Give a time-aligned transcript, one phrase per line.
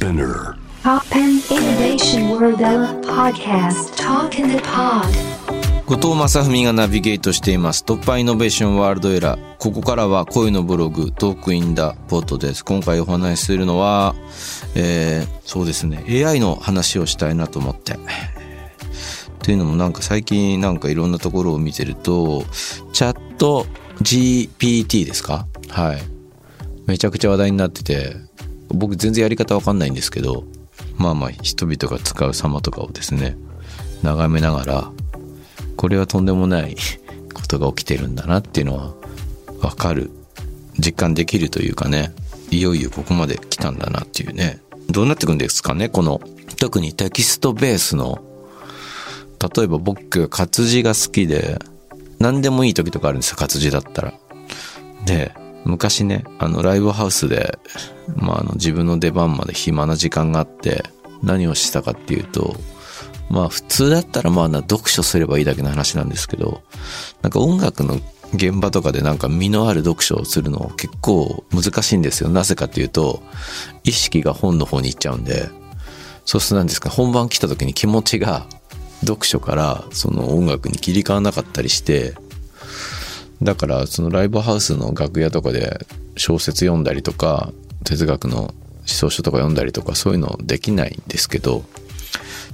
[0.00, 0.56] Spinner.
[0.82, 2.56] Pop and Innovation World
[3.04, 3.94] Podcast.
[3.96, 5.04] Talk in the Pod.
[5.84, 7.84] 後藤正文がナビゲートしています。
[7.86, 9.56] 突破イノベーションワールドエラー。
[9.58, 12.64] ここからは恋のブログトークインダポートです。
[12.64, 14.14] 今回お話しするのは、
[14.74, 16.02] えー、そうですね。
[16.08, 17.98] AI の話をしたいなと思って。
[19.42, 22.44] というのもなんか最近なんかいろんなところを見てると
[22.94, 23.66] チャット
[24.00, 25.46] GPT ですか？
[25.68, 26.00] はい。
[26.86, 28.16] めちゃくちゃ話題になってて
[28.72, 30.44] 僕全然やり方わかんないんですけど
[30.96, 33.36] まあまあ人々が使う様とかをですね
[34.02, 34.90] 眺めながら
[35.76, 36.76] これはとんでもない
[37.34, 38.94] ことが起きてるんだなっていうのは
[39.60, 40.10] わかる。
[40.78, 42.12] 実感できるというかね
[42.50, 44.60] いよいよここまで来たんだなっていうね。
[44.88, 46.20] どうなってくんですかねこの
[46.56, 48.24] 特にテキストベースの
[49.56, 51.58] 例えば僕活字が好きで
[52.18, 54.14] 何でもいい時とかあるんですよ活字だったら。
[55.06, 55.32] で
[55.64, 57.58] 昔ねあのライブハウスで、
[58.16, 60.82] まあ、あの自分の出番まで暇な時間があって
[61.22, 62.56] 何をしたかっていうと
[63.30, 66.62] まあ普通だったらまあ読書すればいいだけの話なんですけど、
[67.22, 67.94] なんか音楽の
[68.34, 72.28] 現場とかでなんか身のある読書をするの結構難しいんですよ。
[72.28, 73.22] なぜかっていうと、
[73.84, 75.48] 意識が本の方に行っちゃうんで、
[76.26, 78.46] そうすると何ですか、本番来た時に気持ちが
[79.00, 82.14] 読書からその音楽に切り替わなかったりして、
[83.42, 87.52] だからそのライブハウスの楽屋とかで小説読んだりとか、
[87.84, 88.52] 哲学の思
[88.86, 91.64] 想書とか読んだりとかそういうのできないんですけど、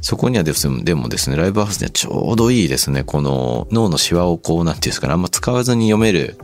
[0.00, 6.38] そこにはですね、でもですね、ライブハウスにはちょうどいいですね、この脳のシワをこう、なんていうんですかね、あんま使わずに読める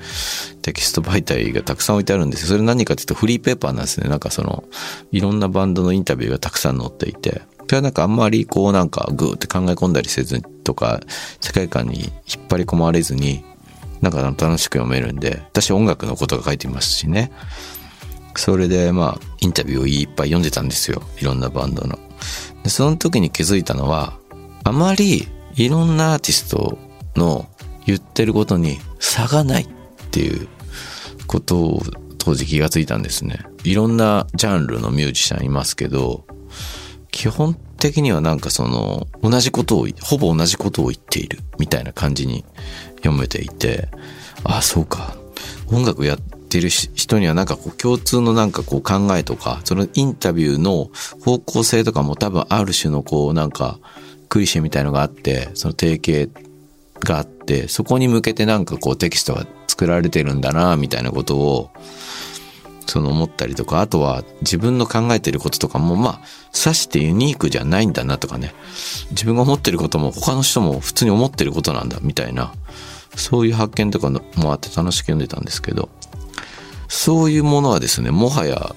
[0.63, 2.49] テキスト媒体がたくさん置いてあるんですよ。
[2.49, 4.09] それ何かっていうとフリーペーパーなんですね。
[4.09, 4.65] なんかその、
[5.13, 11.01] いろんなバンドのインタビューがたくさん載っていて、それはなんかあんまりこうなんかグーって考え込んだりせずとか、
[11.41, 13.45] 世界観に引っ張り込まれずに、
[14.03, 17.33] なんか楽しく読めるんで、私音楽のことが書いてますしね。
[18.37, 21.03] それでまあ、インタビューをいっぱい読んでたんですよ。
[21.21, 21.99] いろんなバンドの。
[22.63, 24.19] でその時に気づいたのは、
[24.65, 26.79] あまりいろんなアーティスト
[27.17, 27.49] の
[27.87, 29.69] 言ってることに差がないっ
[30.11, 30.49] ていう
[31.27, 31.83] ことを
[32.19, 33.41] 当時気がついたんですね。
[33.65, 36.25] いろんなジャンルのミュージシャンいますけど、
[37.11, 42.45] 基本的にはなんかその同じことを、ほぼ同じことを言っているみたいな感じに
[42.99, 43.89] 読めていて、
[44.45, 45.17] ああ、そうか。
[45.67, 50.91] 音楽やってる人にはなんかこう共通のなんかこう考えとか、そのインタビューの
[51.25, 53.81] 方向性とかも多分ある種のこうなんか
[54.29, 56.41] クリシェみたいのがあって、その定型
[57.01, 61.71] があって、そこに向けてなんかこうテキストが作られてるんだな、みたいなことを、
[62.87, 68.55] その思ったりとか、あとは自分の考えてることとかも、まあ、さしてユニークじゃないんだなとかね。
[69.11, 72.53] 自分が思ってることも他の人も普通に思ってることなんだ、みたいな。
[73.17, 75.89] そういう発見とかもあって楽しく読んでたんですけど、
[76.89, 78.75] そういうものはですね、もはや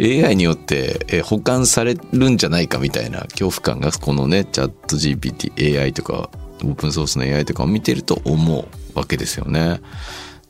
[0.00, 6.30] AI によって保管されるんじゃないかみたいな恐怖感がこのね、チャット GPT、AI とか、
[6.62, 8.58] オープンソースの AI とかを見てると思
[8.94, 9.80] うわけですよね。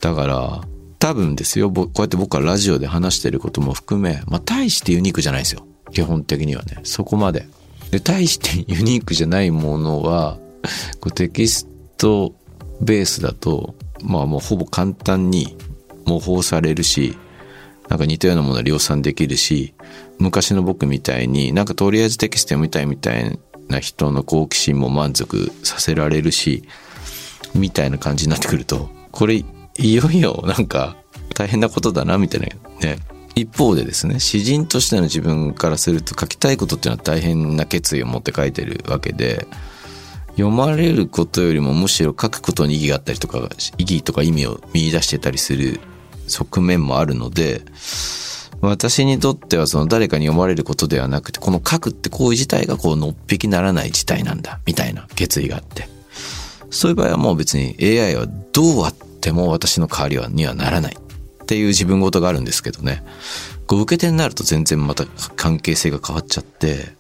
[0.00, 0.62] だから、
[1.04, 5.66] 多分ですよ、こうやって僕はラジオで話してることも含め、まあ、大してユニークじゃないですよ。
[5.92, 6.80] 基本的にはね。
[6.82, 7.46] そこまで。
[7.90, 10.38] で、大してユニークじゃないものは、
[11.02, 12.34] こうテキスト
[12.80, 15.58] ベースだと、まあもうほぼ簡単に
[16.06, 17.18] 模倣されるし、
[17.90, 19.74] なんか似たようなものは量産できるし、
[20.18, 23.38] 昔の僕みたいになんかとりあえずテキスト読みたいみたい
[23.68, 26.64] な人の好奇心も満足させられるし、
[27.54, 29.44] みたいな感じになってくると、これ
[29.78, 30.96] いよいよなんか
[31.34, 32.46] 大変なことだなみたいな
[32.80, 32.98] ね。
[33.34, 39.48] 一方でですね、詩人としての自分からすると書きたいことっていうのは大変な決意を持って書いてるわけで、
[40.36, 45.80] 読まれることよりもむしろ書くことに意義があったりとか、意義とか意味を見出してたりする
[46.28, 47.62] 側面もあるので、
[48.60, 55.88] 私にとってはその誰かに読まれることではなくて、この書くって行為自体がこうのっぴきならない事態なんだ、みたいな決意があって。
[56.70, 63.04] そういう場合はもう別に AI はどうあっても私の代わりはにはならないっていう自分事があるんですけどね。
[63.66, 65.04] こう受け手になると全然また
[65.36, 66.94] 関係性が変わっちゃって、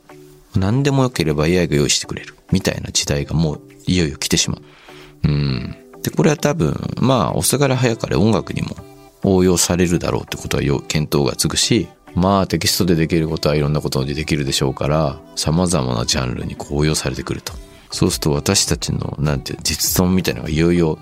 [0.56, 5.28] 何でも良ければ AI が用意してくれるみたいな時代がもういよいよ来てしまう。
[5.28, 5.76] うん。
[6.02, 8.76] で、これは多分、まあ、遅かれ早かれ音楽にも
[9.22, 17.52] 応用されるだろうってことは検討がつくし、まあテキストでできることはいろんなことでできるでしょうから、様々なジャンルにこう応用されてくると。
[17.94, 20.98] そうすると私たちの、なんて、実存みたいなのがいよいよ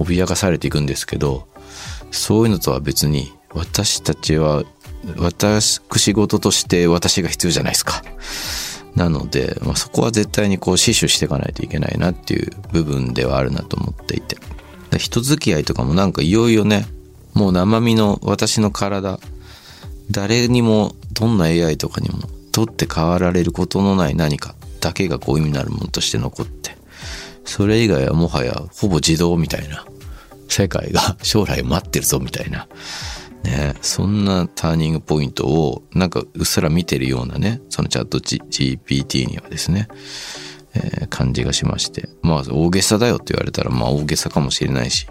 [0.00, 1.46] 脅かされていくんですけど、
[2.10, 4.64] そういうのとは別に、私たちは、
[5.16, 8.02] 私仕事として私が必要じゃないですか。
[8.96, 14.36] なので、まあ、そこは絶対にこう死守していかないといけないなっていう部分ではあるなと思っていて。
[14.98, 16.86] 人付き合いとかもなんかいよいよね、
[17.32, 19.20] もう生身の私の体、
[20.10, 26.76] 誰にも、どんな AI とかにも取って変わられることのない何かだけがこう意味のあるものとして残って、
[27.44, 29.86] それ以外はもはやほぼ自動みたいな
[30.48, 32.68] 世界が将来待ってるぞみたいな。
[33.44, 39.88] ね、そんなターニングポイントをなんかうっすら見てるようなね、そのチャット GPT にはですね、
[40.74, 42.08] えー感じがしまして。
[42.22, 45.06] まあ大げさだよって言われたらまあ大げさかもしれないし、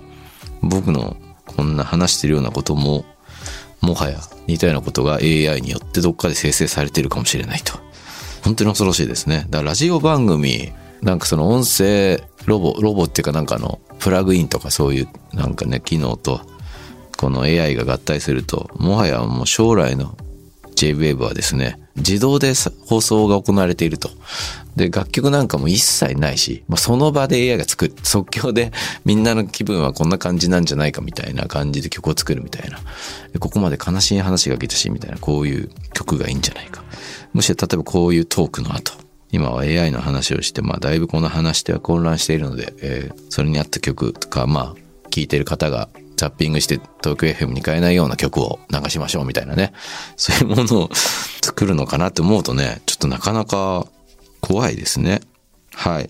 [0.62, 3.06] 僕のこんな話してるようなことも、
[3.82, 7.80] もはや似たようなことが AI によってどっかで生成されてるかもしれないと。
[8.44, 9.46] 本当に恐ろしいですね。
[9.50, 16.42] だからラジオ番組、なんかその音声ロボ、ロボっていうかなんかの、プラグインとかそういうなんかね、機能と、
[17.18, 20.18] この AI が合体すると、もはやもう将来の
[20.76, 22.54] JWAVE はですね、自動で
[22.86, 24.10] 放送が行われていると。
[24.76, 27.94] で、楽曲なんかも一切ないし、まあ、その場で AI が作る。
[28.04, 28.72] 即興で
[29.06, 32.80] みんなの気分はこんな感じなんじゃないかみたいな感じで曲を作るみたいな。
[33.40, 36.84] ここまで悲しい話が来たし、みたいな、こういう曲がいいんじゃないか。
[37.34, 38.94] もし例えばこういうトークの後、
[39.32, 49.74] 今は AI の話をして、まあ、だいぶこの話では混乱しているので、えーそれに合った曲とか、まあ、聴いてる方がザッピングして東京 FM に変えないような曲を流しましょうみたいなね。
[50.16, 50.90] そういうものを
[51.42, 53.88] 作るのかなって思うとね、ちょっとなかなか
[54.40, 55.22] 怖いですね。
[55.74, 56.10] はい。